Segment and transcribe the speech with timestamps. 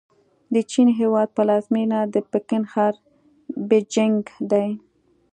[0.53, 2.93] د چین هېواد پلازمېنه د پکن ښار
[3.69, 4.69] بیجینګ دی.